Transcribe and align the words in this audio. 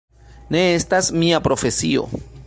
Ne 0.55 0.63
estas 0.77 1.09
mia 1.23 1.41
profesio. 1.49 2.07